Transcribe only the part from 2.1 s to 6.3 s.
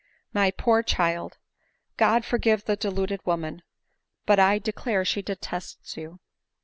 forgive the deluded woman! But I declare she detests you